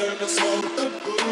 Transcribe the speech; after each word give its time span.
learn 0.00 0.16
to 0.16 0.28
smoke 0.28 0.76
the 0.76 0.90
Buddha. 1.04 1.27